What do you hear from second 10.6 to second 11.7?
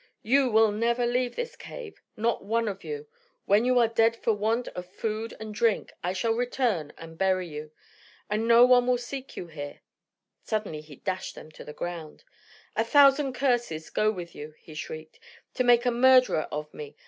he dashed them to